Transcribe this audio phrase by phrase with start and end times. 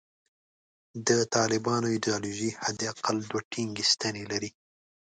[1.07, 4.49] د طالبانو ایدیالوژي حد اقل دوې ټینګې ستنې لري.